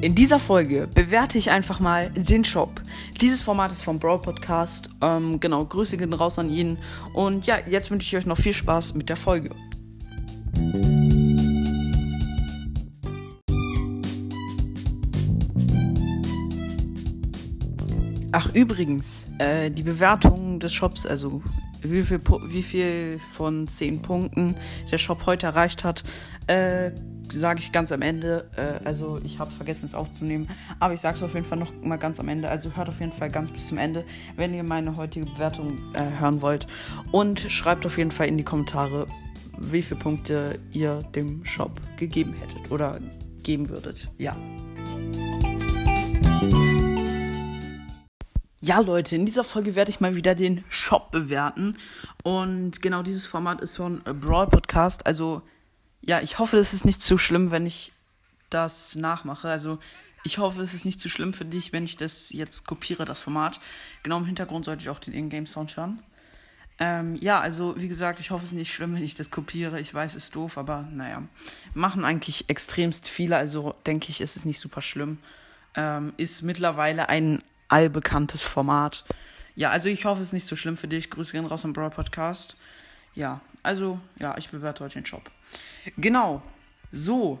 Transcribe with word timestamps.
in 0.00 0.14
dieser 0.14 0.38
Folge 0.38 0.86
bewerte 0.86 1.38
ich 1.38 1.50
einfach 1.50 1.80
mal 1.80 2.10
den 2.10 2.44
Shop. 2.44 2.80
Dieses 3.20 3.42
Format 3.42 3.72
ist 3.72 3.82
vom 3.82 3.98
Brawl 3.98 4.20
Podcast. 4.20 4.90
Ähm, 5.00 5.40
genau, 5.40 5.64
Grüße 5.64 5.96
gehen 5.96 6.12
raus 6.12 6.38
an 6.38 6.50
ihn. 6.50 6.78
Und 7.14 7.46
ja, 7.46 7.56
jetzt 7.66 7.90
wünsche 7.90 8.06
ich 8.06 8.16
euch 8.16 8.26
noch 8.26 8.38
viel 8.38 8.52
Spaß 8.52 8.94
mit 8.94 9.08
der 9.08 9.16
Folge. 9.16 9.50
Ach, 18.30 18.54
übrigens, 18.54 19.26
äh, 19.38 19.68
die 19.70 19.82
Bewertung 19.82 20.60
des 20.60 20.72
Shops, 20.74 21.06
also 21.06 21.42
wie 21.82 22.02
viel, 22.02 22.20
wie 22.48 22.62
viel 22.62 23.20
von 23.32 23.66
10 23.66 24.02
Punkten 24.02 24.54
der 24.92 24.98
Shop 24.98 25.26
heute 25.26 25.46
erreicht 25.46 25.82
hat, 25.82 26.04
äh, 26.46 26.92
sage 27.32 27.60
ich 27.60 27.72
ganz 27.72 27.92
am 27.92 28.02
Ende. 28.02 28.50
Äh, 28.56 28.86
also 28.86 29.20
ich 29.24 29.38
habe 29.38 29.50
vergessen 29.50 29.86
es 29.86 29.94
aufzunehmen, 29.94 30.48
aber 30.80 30.94
ich 30.94 31.00
sage 31.00 31.16
es 31.16 31.22
auf 31.22 31.34
jeden 31.34 31.46
Fall 31.46 31.58
noch 31.58 31.72
mal 31.82 31.96
ganz 31.96 32.20
am 32.20 32.28
Ende. 32.28 32.48
Also 32.48 32.74
hört 32.76 32.88
auf 32.88 33.00
jeden 33.00 33.12
Fall 33.12 33.30
ganz 33.30 33.50
bis 33.50 33.68
zum 33.68 33.78
Ende, 33.78 34.04
wenn 34.36 34.54
ihr 34.54 34.62
meine 34.62 34.96
heutige 34.96 35.26
Bewertung 35.26 35.78
äh, 35.94 36.18
hören 36.18 36.42
wollt. 36.42 36.66
Und 37.12 37.40
schreibt 37.40 37.86
auf 37.86 37.98
jeden 37.98 38.10
Fall 38.10 38.28
in 38.28 38.36
die 38.36 38.44
Kommentare, 38.44 39.06
wie 39.58 39.82
viele 39.82 40.00
Punkte 40.00 40.58
ihr 40.72 41.02
dem 41.14 41.44
Shop 41.44 41.80
gegeben 41.96 42.34
hättet 42.34 42.70
oder 42.70 43.00
geben 43.42 43.68
würdet. 43.68 44.08
Ja. 44.18 44.36
Ja, 48.60 48.80
Leute, 48.80 49.16
in 49.16 49.24
dieser 49.24 49.44
Folge 49.44 49.76
werde 49.76 49.90
ich 49.90 50.00
mal 50.00 50.14
wieder 50.14 50.34
den 50.34 50.64
Shop 50.68 51.10
bewerten. 51.10 51.76
Und 52.24 52.82
genau 52.82 53.02
dieses 53.02 53.24
Format 53.24 53.60
ist 53.60 53.74
so 53.74 53.88
ein 53.88 54.02
Brawl 54.20 54.48
Podcast. 54.48 55.06
Also 55.06 55.42
ja, 56.00 56.20
ich 56.20 56.38
hoffe, 56.38 56.56
es 56.58 56.72
ist 56.72 56.84
nicht 56.84 57.02
zu 57.02 57.18
schlimm, 57.18 57.50
wenn 57.50 57.66
ich 57.66 57.92
das 58.50 58.94
nachmache. 58.94 59.50
Also 59.50 59.78
ich 60.24 60.38
hoffe, 60.38 60.60
es 60.62 60.74
ist 60.74 60.84
nicht 60.84 61.00
zu 61.00 61.08
schlimm 61.08 61.32
für 61.32 61.44
dich, 61.44 61.72
wenn 61.72 61.84
ich 61.84 61.96
das 61.96 62.30
jetzt 62.30 62.66
kopiere, 62.66 63.04
das 63.04 63.20
Format. 63.20 63.60
Genau 64.02 64.18
im 64.18 64.26
Hintergrund 64.26 64.64
sollte 64.64 64.82
ich 64.82 64.88
auch 64.88 64.98
den 64.98 65.14
Ingame-Sound 65.14 65.76
hören. 65.76 66.02
Ähm, 66.80 67.16
ja, 67.16 67.40
also 67.40 67.74
wie 67.76 67.88
gesagt, 67.88 68.20
ich 68.20 68.30
hoffe, 68.30 68.44
es 68.44 68.52
ist 68.52 68.56
nicht 68.56 68.72
schlimm, 68.72 68.94
wenn 68.94 69.02
ich 69.02 69.16
das 69.16 69.30
kopiere. 69.30 69.80
Ich 69.80 69.92
weiß, 69.92 70.14
es 70.14 70.24
ist 70.24 70.36
doof, 70.36 70.58
aber 70.58 70.86
naja. 70.92 71.22
Machen 71.74 72.04
eigentlich 72.04 72.48
extremst 72.48 73.08
viele, 73.08 73.36
also 73.36 73.74
denke 73.86 74.10
ich, 74.10 74.20
ist 74.20 74.36
es 74.36 74.44
nicht 74.44 74.60
super 74.60 74.82
schlimm. 74.82 75.18
Ähm, 75.74 76.12
ist 76.16 76.42
mittlerweile 76.42 77.08
ein 77.08 77.42
allbekanntes 77.68 78.42
Format. 78.42 79.04
Ja, 79.56 79.70
also 79.70 79.88
ich 79.88 80.04
hoffe, 80.04 80.22
es 80.22 80.28
ist 80.28 80.32
nicht 80.34 80.46
so 80.46 80.56
schlimm 80.56 80.76
für 80.76 80.88
dich. 80.88 81.10
Grüße 81.10 81.32
gehen 81.32 81.46
raus 81.46 81.64
am 81.64 81.72
Broad 81.72 81.94
Podcast. 81.94 82.56
Ja, 83.14 83.40
also, 83.64 83.98
ja, 84.18 84.36
ich 84.38 84.50
bewerte 84.50 84.84
heute 84.84 84.94
den 84.94 85.06
Shop. 85.06 85.30
Genau. 85.96 86.42
So, 86.92 87.38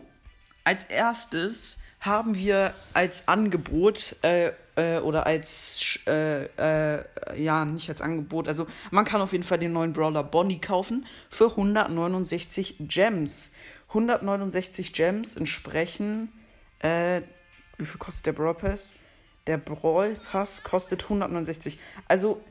als 0.64 0.84
erstes 0.84 1.78
haben 2.00 2.36
wir 2.36 2.74
als 2.94 3.26
Angebot 3.26 4.16
äh, 4.22 4.52
äh, 4.76 4.98
oder 5.00 5.26
als 5.26 5.98
äh, 6.06 6.44
äh, 6.44 7.04
ja 7.36 7.64
nicht 7.64 7.88
als 7.88 8.00
Angebot, 8.00 8.46
also 8.46 8.66
man 8.90 9.04
kann 9.04 9.20
auf 9.20 9.32
jeden 9.32 9.42
Fall 9.42 9.58
den 9.58 9.72
neuen 9.72 9.92
Brawler 9.92 10.22
Bonnie 10.22 10.60
kaufen 10.60 11.06
für 11.28 11.50
169 11.50 12.76
Gems. 12.80 13.52
169 13.88 14.92
Gems 14.92 15.34
entsprechen 15.34 16.30
äh, 16.80 17.22
wie 17.76 17.86
viel 17.86 17.98
kostet 17.98 18.26
der 18.26 18.32
Brawl 18.32 18.54
Pass? 18.54 18.96
Der 19.46 19.58
Brawl 19.58 20.16
Pass 20.30 20.62
kostet 20.62 21.04
169. 21.04 21.78
Also 22.06 22.42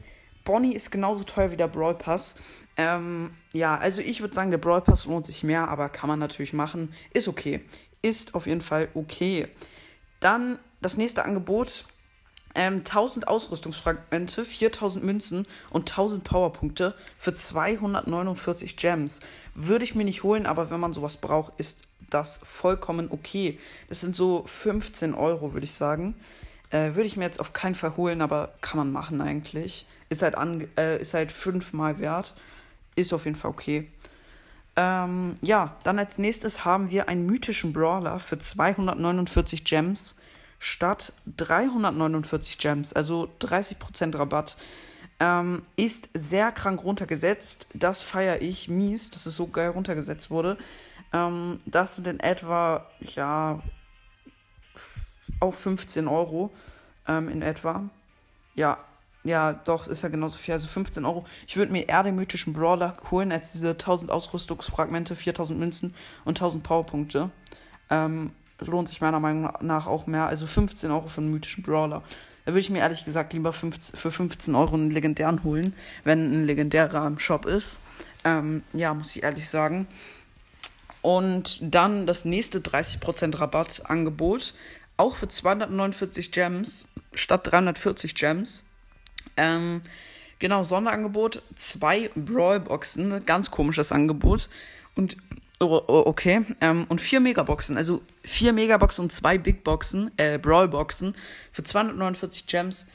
Bonnie 0.48 0.74
ist 0.74 0.92
genauso 0.92 1.26
teuer 1.26 1.52
wie 1.52 1.58
der 1.58 1.68
Brawl 1.68 1.94
Pass. 1.94 2.38
Ähm, 2.78 3.32
ja, 3.52 3.78
also 3.78 4.02
ich 4.02 4.22
würde 4.22 4.34
sagen, 4.34 4.50
der 4.50 4.58
Brawl 4.58 4.80
Pass 4.80 5.04
lohnt 5.04 5.26
sich 5.26 5.44
mehr, 5.44 5.68
aber 5.68 5.90
kann 5.90 6.08
man 6.08 6.20
natürlich 6.20 6.54
machen. 6.54 6.94
Ist 7.12 7.28
okay. 7.28 7.60
Ist 8.02 8.34
auf 8.34 8.48
jeden 8.48 8.62
Fall 8.62 8.88
okay. 8.94 9.50
Dann 10.22 10.58
das 10.82 10.96
nächste 10.96 11.26
Angebot. 11.26 11.84
Ähm, 12.56 12.78
1000 12.78 13.28
Ausrüstungsfragmente, 13.28 14.46
4000 14.46 15.04
Münzen 15.04 15.46
und 15.70 15.92
1000 15.92 16.24
Powerpunkte 16.24 16.96
für 17.18 17.34
249 17.34 18.78
Gems. 18.78 19.20
Würde 19.54 19.84
ich 19.84 19.96
mir 19.96 20.06
nicht 20.06 20.24
holen, 20.24 20.46
aber 20.46 20.70
wenn 20.72 20.80
man 20.80 20.94
sowas 20.94 21.18
braucht, 21.18 21.60
ist 21.60 21.84
das 22.10 22.40
vollkommen 22.42 23.10
okay. 23.12 23.60
Das 23.90 24.00
sind 24.00 24.16
so 24.16 24.44
15 24.46 25.14
Euro, 25.14 25.52
würde 25.52 25.66
ich 25.66 25.74
sagen. 25.74 26.16
Äh, 26.70 26.96
würde 26.96 27.04
ich 27.04 27.18
mir 27.18 27.24
jetzt 27.24 27.40
auf 27.40 27.54
keinen 27.54 27.76
Fall 27.76 27.96
holen, 27.98 28.22
aber 28.22 28.54
kann 28.62 28.78
man 28.78 28.92
machen 28.92 29.22
eigentlich. 29.22 29.86
Ist 30.10 30.22
halt, 30.22 30.36
an, 30.36 30.68
äh, 30.78 31.00
ist 31.02 31.14
halt 31.14 31.32
fünfmal 31.32 32.00
wert. 32.00 32.36
Ist 32.96 33.14
auf 33.14 33.26
jeden 33.26 33.38
Fall 33.38 33.52
okay. 33.52 33.88
Ähm, 34.76 35.36
ja, 35.42 35.76
dann 35.84 35.98
als 35.98 36.18
nächstes 36.18 36.66
haben 36.66 36.92
wir 36.92 37.10
einen 37.10 37.26
mythischen 37.26 37.74
Brawler 37.74 38.20
für 38.20 38.38
249 38.38 39.64
Gems 39.64 40.16
statt 40.60 41.14
349 41.38 42.58
Gems, 42.58 42.94
also 42.94 43.30
30% 43.40 44.18
Rabatt. 44.18 44.58
Ähm, 45.20 45.64
ist 45.76 46.10
sehr 46.14 46.52
krank 46.52 46.84
runtergesetzt. 46.84 47.68
Das 47.74 48.04
feiere 48.04 48.42
ich 48.42 48.70
mies, 48.70 49.10
dass 49.10 49.26
es 49.26 49.36
so 49.36 49.48
geil 49.48 49.70
runtergesetzt 49.70 50.30
wurde. 50.30 50.58
Ähm, 51.12 51.58
das 51.66 51.96
sind 51.96 52.06
in 52.06 52.20
etwa, 52.20 52.86
ja, 53.00 53.64
auf 55.40 55.58
15 55.60 56.08
Euro 56.08 56.52
ähm, 57.08 57.30
in 57.30 57.42
etwa. 57.42 57.84
Ja, 58.56 58.78
ja, 59.24 59.54
doch, 59.54 59.88
ist 59.88 60.04
ja 60.04 60.10
genauso 60.10 60.38
viel. 60.38 60.54
Also 60.54 60.68
15 60.68 61.04
Euro. 61.06 61.26
Ich 61.48 61.58
würde 61.58 61.72
mir 61.72 61.88
eher 61.88 62.04
den 62.04 62.16
mythischen 62.16 62.54
Brawler 62.54 62.96
holen 63.12 63.32
als 63.32 63.52
diese 63.52 63.72
1000 63.72 64.10
Ausrüstungsfragmente, 64.10 65.16
4000 65.16 65.60
Münzen 65.60 65.94
und 66.24 66.38
1000 66.38 66.64
Powerpunkte. 66.64 67.30
Ähm, 67.90 68.32
lohnt 68.60 68.88
sich 68.88 69.02
meiner 69.02 69.20
Meinung 69.20 69.52
nach 69.62 69.88
auch 69.88 70.08
mehr. 70.08 70.28
Also 70.28 70.48
15 70.48 70.90
Euro 70.92 71.08
für 71.08 71.22
einen 71.22 71.32
mythischen 71.32 71.64
Brawler. 71.64 72.04
Da 72.46 72.54
würde 72.54 72.62
ich 72.62 72.70
mir 72.70 72.80
ehrlich 72.80 73.04
gesagt 73.04 73.34
lieber 73.34 73.52
15, 73.52 74.00
für 74.00 74.12
15 74.12 74.56
Euro 74.56 74.76
einen 74.76 74.92
legendären 74.92 75.44
holen, 75.44 75.76
wenn 76.06 76.32
ein 76.32 76.46
legendärer 76.46 77.06
im 77.06 77.20
Shop 77.20 77.46
ist. 77.46 77.82
Ähm, 78.24 78.64
ja, 78.72 78.94
muss 78.94 79.14
ich 79.14 79.24
ehrlich 79.24 79.50
sagen. 79.50 79.88
Und 81.02 81.60
dann 81.62 82.08
das 82.08 82.24
nächste 82.24 82.60
30% 82.60 83.40
Rabattangebot. 83.40 84.54
Auch 84.98 85.16
für 85.16 85.28
249 85.28 86.32
Gems 86.32 86.86
statt 87.14 87.48
340 87.52 88.16
Gems. 88.16 88.64
Ähm, 89.36 89.82
genau, 90.40 90.64
Sonderangebot, 90.64 91.42
zwei 91.56 92.10
Brawl-Boxen, 92.16 93.26
ganz 93.26 93.52
komisches 93.52 93.92
Angebot. 93.92 94.50
Und, 94.96 95.18
oh, 95.60 95.82
oh, 95.88 96.04
okay, 96.06 96.42
ähm, 96.62 96.86
und 96.90 97.02
vier 97.02 97.20
Megaboxen, 97.20 97.78
also 97.78 98.02
vier 98.24 98.54
Megaboxen 98.54 99.06
und 99.06 99.12
zwei 99.12 99.38
Big 99.38 99.64
Boxen, 99.64 100.12
äh, 100.18 100.38
Brawl-Boxen 100.38 101.16
für 101.52 101.64
249 101.64 102.48
Gems. 102.48 102.88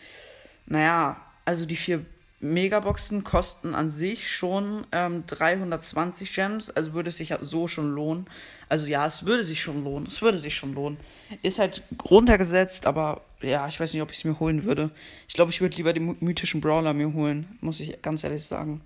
Naja, 0.66 1.20
also 1.44 1.66
die 1.66 1.76
vier 1.76 2.04
Megaboxen 2.42 3.22
kosten 3.22 3.72
an 3.74 3.88
sich 3.88 4.28
schon 4.28 4.84
ähm, 4.90 5.22
320 5.28 6.34
Gems, 6.34 6.70
also 6.70 6.92
würde 6.92 7.10
es 7.10 7.16
sich 7.16 7.32
so 7.40 7.68
schon 7.68 7.94
lohnen. 7.94 8.26
Also 8.68 8.86
ja, 8.86 9.06
es 9.06 9.24
würde 9.24 9.44
sich 9.44 9.62
schon 9.62 9.84
lohnen, 9.84 10.06
es 10.08 10.20
würde 10.22 10.38
sich 10.38 10.54
schon 10.56 10.74
lohnen. 10.74 10.98
Ist 11.42 11.60
halt 11.60 11.84
runtergesetzt, 12.10 12.86
aber 12.86 13.22
ja, 13.40 13.68
ich 13.68 13.78
weiß 13.78 13.92
nicht, 13.92 14.02
ob 14.02 14.10
ich 14.10 14.18
es 14.18 14.24
mir 14.24 14.40
holen 14.40 14.64
würde. 14.64 14.90
Ich 15.28 15.34
glaube, 15.34 15.52
ich 15.52 15.60
würde 15.60 15.76
lieber 15.76 15.92
den 15.92 16.16
mythischen 16.18 16.60
Brawler 16.60 16.92
mir 16.94 17.12
holen, 17.12 17.56
muss 17.60 17.78
ich 17.78 18.02
ganz 18.02 18.24
ehrlich 18.24 18.44
sagen. 18.44 18.80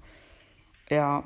Ja. 0.91 1.25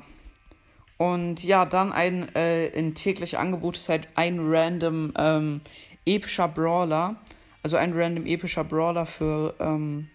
Und 0.97 1.43
ja, 1.43 1.65
dann 1.65 1.91
ein, 1.91 2.33
äh, 2.35 2.71
ein 2.77 2.95
tägliches 2.95 3.37
Angebot 3.37 3.77
ist 3.77 3.89
halt 3.89 4.07
ein 4.15 4.39
random 4.39 5.11
ähm, 5.17 5.61
epischer 6.05 6.47
Brawler. 6.47 7.17
Also 7.61 7.75
ein 7.75 7.91
random 7.93 8.25
epischer 8.25 8.63
Brawler 8.63 9.05
für 9.05 9.53
ähm, 9.59 10.09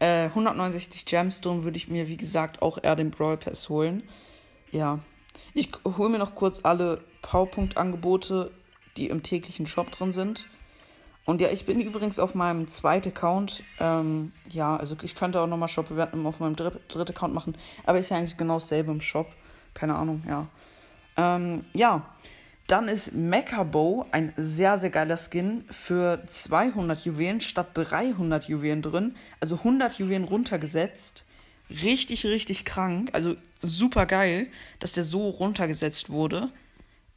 äh, 0.00 0.24
169 0.24 1.06
Gemstone 1.06 1.64
würde 1.64 1.76
ich 1.76 1.88
mir, 1.88 2.08
wie 2.08 2.16
gesagt, 2.16 2.62
auch 2.62 2.78
eher 2.82 2.96
den 2.96 3.10
Brawl 3.10 3.36
Pass 3.36 3.68
holen. 3.68 4.02
Ja. 4.70 5.00
Ich 5.54 5.70
hole 5.84 6.08
mir 6.08 6.18
noch 6.18 6.34
kurz 6.34 6.64
alle 6.64 7.02
Powerpunkt-Angebote, 7.22 8.50
die 8.96 9.08
im 9.08 9.22
täglichen 9.22 9.66
Shop 9.66 9.90
drin 9.90 10.12
sind. 10.12 10.46
Und 11.24 11.40
ja, 11.40 11.50
ich 11.50 11.66
bin 11.66 11.80
übrigens 11.80 12.18
auf 12.18 12.34
meinem 12.34 12.68
zweiten 12.68 13.10
Account. 13.10 13.62
Ähm, 13.80 14.32
ja, 14.48 14.76
also 14.76 14.96
ich 15.02 15.14
könnte 15.14 15.40
auch 15.40 15.46
nochmal 15.46 15.68
Shop-Bewertungen 15.68 16.26
auf 16.26 16.40
meinem 16.40 16.56
dritten 16.56 16.80
dritt 16.88 17.10
Account 17.10 17.34
machen. 17.34 17.54
Aber 17.84 17.98
ist 17.98 18.08
ja 18.08 18.16
eigentlich 18.16 18.36
genau 18.36 18.54
dasselbe 18.54 18.92
im 18.92 19.00
Shop. 19.00 19.26
Keine 19.74 19.94
Ahnung, 19.96 20.22
ja. 20.26 20.46
Ähm, 21.16 21.64
ja, 21.74 22.06
dann 22.68 22.86
ist 22.86 23.14
Mechabo 23.14 24.06
ein 24.12 24.32
sehr, 24.36 24.76
sehr 24.76 24.90
geiler 24.90 25.16
Skin 25.16 25.64
für 25.70 26.22
200 26.26 27.00
Juwelen 27.00 27.40
statt 27.40 27.70
300 27.72 28.44
Juwelen 28.46 28.82
drin. 28.82 29.16
Also 29.40 29.56
100 29.56 29.98
Juwelen 29.98 30.24
runtergesetzt. 30.24 31.24
Richtig, 31.70 32.26
richtig 32.26 32.66
krank. 32.66 33.08
Also 33.14 33.36
super 33.62 34.04
geil, 34.04 34.48
dass 34.80 34.92
der 34.92 35.04
so 35.04 35.30
runtergesetzt 35.30 36.10
wurde. 36.10 36.50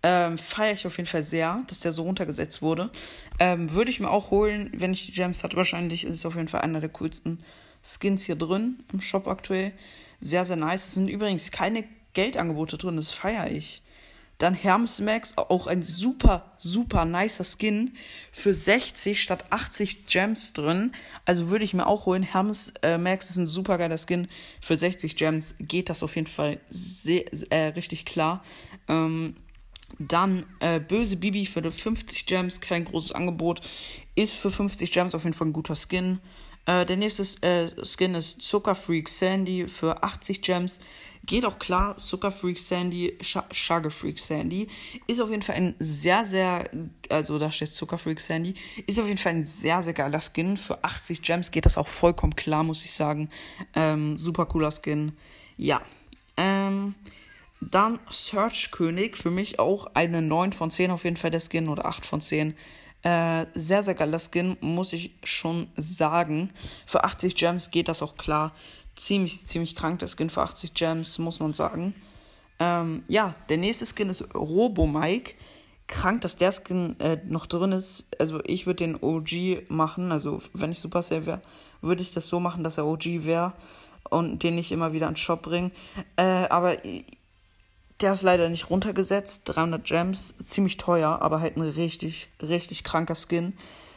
Ähm, 0.03 0.37
Feiere 0.37 0.73
ich 0.73 0.87
auf 0.87 0.95
jeden 0.95 1.09
Fall 1.09 1.23
sehr, 1.23 1.63
dass 1.67 1.81
der 1.81 1.91
so 1.91 2.03
runtergesetzt 2.03 2.61
wurde. 2.61 2.89
Ähm, 3.37 3.73
Würde 3.73 3.91
ich 3.91 3.99
mir 3.99 4.09
auch 4.09 4.31
holen, 4.31 4.71
wenn 4.73 4.93
ich 4.93 5.05
die 5.05 5.11
Gems 5.11 5.43
hatte. 5.43 5.57
Wahrscheinlich 5.57 6.05
ist 6.05 6.15
es 6.15 6.25
auf 6.25 6.35
jeden 6.35 6.47
Fall 6.47 6.61
einer 6.61 6.79
der 6.79 6.89
coolsten 6.89 7.43
Skins 7.83 8.23
hier 8.23 8.37
drin 8.37 8.79
im 8.93 9.01
Shop 9.01 9.27
aktuell. 9.27 9.73
Sehr, 10.21 10.45
sehr 10.45 10.55
nice. 10.55 10.87
Es 10.87 10.93
sind 10.93 11.09
übrigens 11.09 11.51
keine 11.51 11.83
Geldangebote 12.13 12.77
drin, 12.77 12.95
das 12.95 13.11
feiere 13.11 13.51
ich. 13.51 13.81
Dann 14.41 14.55
Hermes 14.55 14.99
Max, 14.99 15.37
auch 15.37 15.67
ein 15.67 15.83
super, 15.83 16.51
super 16.57 17.05
nicer 17.05 17.43
Skin. 17.43 17.93
Für 18.31 18.55
60 18.55 19.21
statt 19.21 19.45
80 19.51 20.07
Gems 20.07 20.53
drin. 20.53 20.93
Also 21.25 21.51
würde 21.51 21.63
ich 21.63 21.75
mir 21.75 21.85
auch 21.85 22.07
holen. 22.07 22.23
Hermes 22.23 22.73
äh, 22.81 22.97
Max 22.97 23.29
ist 23.29 23.37
ein 23.37 23.45
super 23.45 23.77
geiler 23.77 23.99
Skin. 23.99 24.27
Für 24.59 24.75
60 24.75 25.15
Gems 25.15 25.53
geht 25.59 25.91
das 25.91 26.01
auf 26.01 26.15
jeden 26.15 26.25
Fall 26.25 26.59
sehr, 26.69 27.31
äh, 27.51 27.67
richtig 27.67 28.03
klar. 28.05 28.43
Ähm, 28.87 29.35
dann 29.99 30.47
äh, 30.59 30.79
Böse 30.79 31.17
Bibi 31.17 31.45
für 31.45 31.69
50 31.69 32.25
Gems, 32.25 32.61
kein 32.61 32.85
großes 32.85 33.11
Angebot. 33.11 33.61
Ist 34.15 34.33
für 34.33 34.49
50 34.49 34.91
Gems 34.91 35.13
auf 35.13 35.23
jeden 35.23 35.35
Fall 35.35 35.49
ein 35.49 35.53
guter 35.53 35.75
Skin. 35.75 36.17
Äh, 36.71 36.85
der 36.85 36.95
nächste 36.95 37.23
äh, 37.45 37.69
Skin 37.85 38.15
ist 38.15 38.41
Zuckerfreak 38.41 39.09
Sandy 39.09 39.67
für 39.67 40.03
80 40.03 40.41
Gems. 40.41 40.79
Geht 41.23 41.45
auch 41.45 41.59
klar, 41.59 41.97
Zuckerfreak 41.97 42.57
Sandy, 42.57 43.17
Sugarfreak 43.21 44.17
Sandy. 44.17 44.67
Ist 45.05 45.21
auf 45.21 45.29
jeden 45.29 45.43
Fall 45.43 45.55
ein 45.55 45.75
sehr, 45.77 46.25
sehr, 46.25 46.69
also 47.09 47.37
da 47.37 47.51
steht 47.51 47.71
Zuckerfreak 47.73 48.19
Sandy. 48.19 48.55
Ist 48.87 48.99
auf 48.99 49.05
jeden 49.05 49.19
Fall 49.19 49.33
ein 49.33 49.45
sehr, 49.45 49.83
sehr 49.83 49.93
geiler 49.93 50.19
Skin. 50.19 50.57
Für 50.57 50.83
80 50.83 51.21
Gems 51.21 51.51
geht 51.51 51.65
das 51.65 51.77
auch 51.77 51.87
vollkommen 51.87 52.35
klar, 52.35 52.63
muss 52.63 52.83
ich 52.85 52.93
sagen. 52.93 53.29
Ähm, 53.75 54.17
super 54.17 54.45
cooler 54.47 54.71
Skin. 54.71 55.11
Ja. 55.57 55.81
Ähm, 56.37 56.95
dann 57.59 57.99
Search 58.09 58.71
König, 58.71 59.17
für 59.17 59.29
mich 59.29 59.59
auch 59.59 59.93
eine 59.93 60.23
9 60.23 60.53
von 60.53 60.71
10 60.71 60.89
auf 60.89 61.03
jeden 61.03 61.17
Fall 61.17 61.29
der 61.29 61.41
Skin 61.41 61.67
oder 61.67 61.85
8 61.85 62.05
von 62.05 62.21
10. 62.21 62.55
Äh, 63.03 63.47
sehr, 63.55 63.81
sehr 63.81 63.95
geiler 63.95 64.19
Skin, 64.19 64.57
muss 64.61 64.93
ich 64.93 65.15
schon 65.23 65.67
sagen. 65.75 66.51
Für 66.85 67.03
80 67.03 67.35
Gems 67.35 67.71
geht 67.71 67.87
das 67.87 68.01
auch 68.01 68.15
klar. 68.15 68.53
Ziemlich, 68.95 69.45
ziemlich 69.45 69.75
krank 69.75 69.99
der 69.99 70.09
Skin 70.09 70.29
für 70.29 70.41
80 70.41 70.73
Gems, 70.73 71.17
muss 71.17 71.39
man 71.39 71.53
sagen. 71.53 71.95
Ähm, 72.59 73.03
ja, 73.07 73.33
der 73.49 73.57
nächste 73.57 73.85
Skin 73.85 74.09
ist 74.09 74.33
Robo 74.35 74.85
Mike. 74.85 75.33
Krank, 75.87 76.21
dass 76.21 76.37
der 76.37 76.51
Skin 76.51 76.97
äh, 76.99 77.17
noch 77.25 77.47
drin 77.47 77.71
ist. 77.71 78.07
Also 78.19 78.39
ich 78.45 78.65
würde 78.65 78.85
den 78.85 78.95
OG 79.01 79.69
machen. 79.69 80.11
Also 80.11 80.39
wenn 80.53 80.71
ich 80.71 80.79
Super 80.79 81.01
Saiyan 81.01 81.25
wäre, 81.25 81.41
würde 81.81 82.03
ich 82.03 82.11
das 82.11 82.27
so 82.27 82.39
machen, 82.39 82.63
dass 82.63 82.77
er 82.77 82.85
OG 82.85 83.25
wäre 83.25 83.53
und 84.09 84.43
den 84.43 84.55
nicht 84.55 84.71
immer 84.71 84.93
wieder 84.93 85.07
an 85.07 85.13
den 85.13 85.17
Shop 85.17 85.41
bringen. 85.41 85.71
Äh, 86.15 86.23
aber 86.23 86.77
der 88.01 88.13
ist 88.13 88.23
leider 88.23 88.49
nicht 88.49 88.69
runtergesetzt. 88.69 89.43
300 89.45 89.83
Gems, 89.83 90.37
ziemlich 90.39 90.77
teuer, 90.77 91.21
aber 91.21 91.39
halt 91.39 91.57
ein 91.57 91.61
richtig, 91.61 92.29
richtig 92.41 92.83
kranker 92.83 93.15
Skin. 93.15 93.53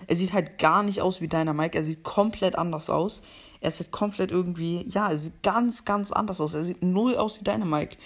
Er 0.06 0.16
sieht 0.16 0.32
halt 0.32 0.58
gar 0.58 0.82
nicht 0.82 1.00
aus 1.00 1.20
wie 1.20 1.28
deiner 1.28 1.54
Mike. 1.54 1.76
Er 1.76 1.84
sieht 1.84 2.02
komplett 2.02 2.56
anders 2.56 2.90
aus. 2.90 3.22
Er 3.60 3.70
sieht 3.70 3.90
komplett 3.90 4.30
irgendwie, 4.30 4.84
ja, 4.88 5.08
er 5.08 5.16
sieht 5.16 5.42
ganz, 5.42 5.84
ganz 5.84 6.12
anders 6.12 6.40
aus. 6.40 6.54
Er 6.54 6.64
sieht 6.64 6.82
null 6.82 7.16
aus 7.16 7.40
wie 7.40 7.44
deiner 7.44 7.64
Mike. 7.64 7.96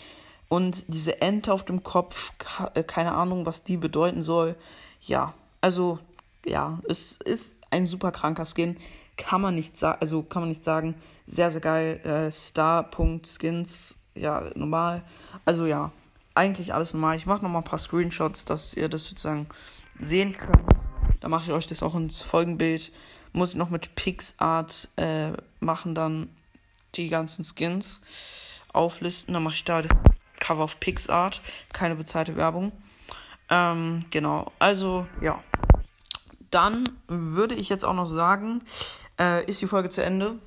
Und 0.48 0.84
diese 0.88 1.20
Ente 1.20 1.52
auf 1.52 1.64
dem 1.64 1.82
Kopf, 1.82 2.32
äh, 2.74 2.82
keine 2.82 3.12
Ahnung, 3.12 3.44
was 3.44 3.64
die 3.64 3.76
bedeuten 3.76 4.22
soll. 4.22 4.54
Ja, 5.00 5.34
also, 5.60 5.98
ja, 6.46 6.78
es 6.88 7.18
ist 7.24 7.56
ein 7.70 7.86
super 7.86 8.12
kranker 8.12 8.46
Skin. 8.46 8.76
Kann 9.16 9.40
man 9.40 9.56
nicht 9.56 9.76
sagen, 9.76 9.98
also 10.00 10.22
kann 10.22 10.42
man 10.42 10.48
nicht 10.48 10.64
sagen. 10.64 10.94
Sehr, 11.26 11.50
sehr 11.50 11.60
geil. 11.60 12.00
Äh, 12.04 12.30
Star.skins 12.30 13.97
ja, 14.20 14.50
normal. 14.54 15.02
Also 15.44 15.66
ja, 15.66 15.92
eigentlich 16.34 16.74
alles 16.74 16.94
normal. 16.94 17.16
Ich 17.16 17.26
mache 17.26 17.42
nochmal 17.42 17.62
ein 17.62 17.64
paar 17.64 17.78
Screenshots, 17.78 18.44
dass 18.44 18.74
ihr 18.74 18.88
das 18.88 19.04
sozusagen 19.04 19.48
sehen 20.00 20.36
könnt. 20.36 20.64
Da 21.20 21.28
mache 21.28 21.46
ich 21.46 21.52
euch 21.52 21.66
das 21.66 21.82
auch 21.82 21.94
ins 21.94 22.20
Folgenbild. 22.20 22.92
Muss 23.32 23.50
ich 23.50 23.56
noch 23.56 23.70
mit 23.70 23.94
PixArt 23.94 24.88
äh, 24.96 25.32
machen, 25.60 25.94
dann 25.94 26.28
die 26.94 27.08
ganzen 27.08 27.44
Skins 27.44 28.02
auflisten. 28.72 29.34
Dann 29.34 29.42
mache 29.42 29.54
ich 29.54 29.64
da 29.64 29.82
das 29.82 29.96
Cover 30.38 30.64
auf 30.64 30.80
PixArt. 30.80 31.42
Keine 31.72 31.96
bezahlte 31.96 32.36
Werbung. 32.36 32.72
Ähm, 33.50 34.04
genau, 34.10 34.52
also 34.58 35.06
ja. 35.20 35.42
Dann 36.50 36.88
würde 37.08 37.54
ich 37.54 37.68
jetzt 37.68 37.84
auch 37.84 37.94
noch 37.94 38.06
sagen, 38.06 38.62
äh, 39.18 39.44
ist 39.44 39.60
die 39.60 39.66
Folge 39.66 39.90
zu 39.90 40.02
Ende. 40.02 40.38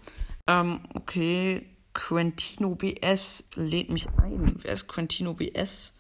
Ähm, 0.48 0.80
okay, 0.94 1.66
Quentino 1.94 2.76
BS 2.76 3.44
lädt 3.56 3.90
mich 3.90 4.08
ein. 4.18 4.58
Wer 4.62 4.74
ist 4.74 4.88
Quentino 4.88 5.34
BS? 5.34 5.94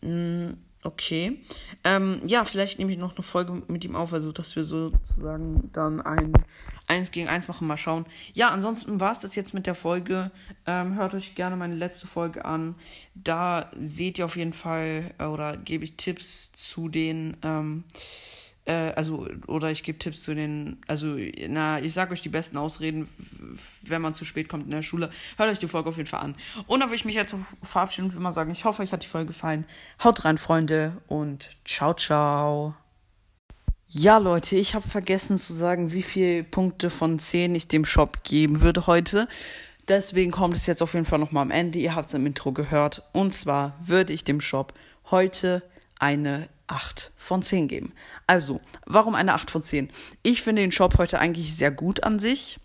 Hm, 0.00 0.56
okay. 0.82 1.40
Ähm, 1.84 2.22
ja, 2.26 2.44
vielleicht 2.44 2.78
nehme 2.78 2.92
ich 2.92 2.98
noch 2.98 3.14
eine 3.14 3.22
Folge 3.22 3.62
mit 3.68 3.84
ihm 3.84 3.96
auf, 3.96 4.12
also 4.12 4.32
dass 4.32 4.56
wir 4.56 4.64
sozusagen 4.64 5.70
dann 5.72 6.00
ein 6.00 6.32
1 6.86 7.10
gegen 7.10 7.28
1 7.28 7.48
machen. 7.48 7.66
Mal 7.66 7.76
schauen. 7.76 8.06
Ja, 8.32 8.50
ansonsten 8.50 9.00
war 9.00 9.12
es 9.12 9.20
das 9.20 9.34
jetzt 9.34 9.54
mit 9.54 9.66
der 9.66 9.74
Folge. 9.74 10.30
Ähm, 10.66 10.94
hört 10.94 11.14
euch 11.14 11.34
gerne 11.34 11.56
meine 11.56 11.74
letzte 11.74 12.06
Folge 12.06 12.44
an. 12.44 12.74
Da 13.14 13.70
seht 13.78 14.18
ihr 14.18 14.24
auf 14.24 14.36
jeden 14.36 14.52
Fall 14.52 15.14
äh, 15.18 15.24
oder 15.24 15.56
gebe 15.56 15.84
ich 15.84 15.96
Tipps 15.96 16.52
zu 16.52 16.88
den. 16.88 17.36
Ähm, 17.42 17.84
äh, 18.66 18.92
also, 18.96 19.28
oder 19.46 19.70
ich 19.70 19.82
gebe 19.82 19.98
Tipps 19.98 20.22
zu 20.24 20.34
den, 20.34 20.78
also, 20.86 21.16
na, 21.48 21.80
ich 21.80 21.94
sage 21.94 22.12
euch 22.12 22.22
die 22.22 22.28
besten 22.28 22.56
Ausreden, 22.56 23.08
wenn 23.82 24.02
man 24.02 24.12
zu 24.12 24.24
spät 24.24 24.48
kommt 24.48 24.64
in 24.64 24.72
der 24.72 24.82
Schule. 24.82 25.10
Hört 25.36 25.50
euch 25.50 25.58
die 25.58 25.68
Folge 25.68 25.88
auf 25.88 25.96
jeden 25.96 26.08
Fall 26.08 26.20
an. 26.20 26.36
Und 26.66 26.80
dann 26.80 26.88
würde 26.88 26.96
ich 26.96 27.04
mich 27.04 27.14
jetzt 27.14 27.34
verabschieden 27.62 28.08
und 28.08 28.14
will 28.14 28.20
mal 28.20 28.32
sagen, 28.32 28.50
ich 28.50 28.64
hoffe, 28.64 28.82
euch 28.82 28.92
hat 28.92 29.04
die 29.04 29.08
Folge 29.08 29.28
gefallen. 29.28 29.66
Haut 30.02 30.24
rein, 30.24 30.36
Freunde, 30.36 30.96
und 31.06 31.50
ciao, 31.64 31.94
ciao. 31.94 32.74
Ja, 33.88 34.18
Leute, 34.18 34.56
ich 34.56 34.74
habe 34.74 34.86
vergessen 34.86 35.38
zu 35.38 35.54
sagen, 35.54 35.92
wie 35.92 36.02
viele 36.02 36.42
Punkte 36.42 36.90
von 36.90 37.20
10 37.20 37.54
ich 37.54 37.68
dem 37.68 37.84
Shop 37.84 38.24
geben 38.24 38.60
würde 38.60 38.88
heute. 38.88 39.28
Deswegen 39.86 40.32
kommt 40.32 40.56
es 40.56 40.66
jetzt 40.66 40.82
auf 40.82 40.94
jeden 40.94 41.06
Fall 41.06 41.20
nochmal 41.20 41.42
am 41.42 41.52
Ende. 41.52 41.78
Ihr 41.78 41.94
habt 41.94 42.08
es 42.08 42.14
im 42.14 42.26
Intro 42.26 42.50
gehört. 42.50 43.04
Und 43.12 43.32
zwar 43.32 43.78
würde 43.80 44.12
ich 44.12 44.24
dem 44.24 44.40
Shop 44.40 44.74
heute 45.12 45.62
eine 46.00 46.48
8 46.68 47.12
von 47.16 47.42
10 47.42 47.68
geben. 47.68 47.92
Also, 48.26 48.60
warum 48.86 49.14
eine 49.14 49.34
8 49.34 49.50
von 49.50 49.62
10? 49.62 49.90
Ich 50.22 50.42
finde 50.42 50.62
den 50.62 50.72
Shop 50.72 50.98
heute 50.98 51.18
eigentlich 51.18 51.56
sehr 51.56 51.70
gut 51.70 52.02
an 52.02 52.18
sich. 52.18 52.58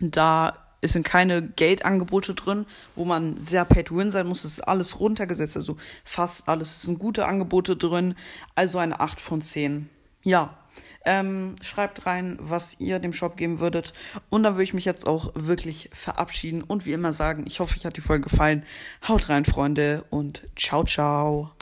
Da 0.00 0.58
sind 0.82 1.04
keine 1.04 1.42
Gate-Angebote 1.42 2.34
drin, 2.34 2.66
wo 2.96 3.04
man 3.04 3.36
sehr 3.36 3.64
pay-to-win 3.64 4.10
sein 4.10 4.26
muss. 4.26 4.44
Es 4.44 4.54
ist 4.54 4.60
alles 4.60 4.98
runtergesetzt, 4.98 5.56
also 5.56 5.76
fast 6.04 6.48
alles. 6.48 6.70
Es 6.70 6.82
sind 6.82 6.98
gute 6.98 7.26
Angebote 7.26 7.76
drin, 7.76 8.16
also 8.54 8.78
eine 8.78 8.98
8 8.98 9.20
von 9.20 9.40
10. 9.40 9.88
Ja, 10.24 10.56
ähm, 11.04 11.56
schreibt 11.62 12.06
rein, 12.06 12.38
was 12.40 12.80
ihr 12.80 12.98
dem 12.98 13.12
Shop 13.12 13.36
geben 13.36 13.58
würdet. 13.58 13.92
Und 14.30 14.42
dann 14.42 14.54
würde 14.54 14.64
ich 14.64 14.74
mich 14.74 14.84
jetzt 14.84 15.06
auch 15.06 15.32
wirklich 15.34 15.90
verabschieden 15.92 16.62
und 16.62 16.86
wie 16.86 16.92
immer 16.92 17.12
sagen, 17.12 17.44
ich 17.46 17.60
hoffe, 17.60 17.76
euch 17.76 17.84
hat 17.84 17.96
die 17.96 18.00
Folge 18.02 18.28
gefallen. 18.28 18.64
Haut 19.06 19.28
rein, 19.28 19.44
Freunde, 19.44 20.04
und 20.10 20.46
ciao, 20.56 20.84
ciao. 20.84 21.52